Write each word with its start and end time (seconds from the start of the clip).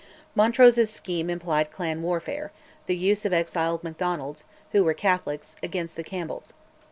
Montrose's 0.33 0.89
scheme 0.89 1.29
implied 1.29 1.69
clan 1.69 2.01
warfare, 2.01 2.51
the 2.87 2.97
use 2.97 3.23
of 3.23 3.33
exiled 3.33 3.83
Macdonalds, 3.83 4.45
who 4.71 4.83
were 4.83 4.95
Catholics, 4.95 5.55
against 5.61 5.95
the 5.95 6.03
Campbells. 6.03 6.53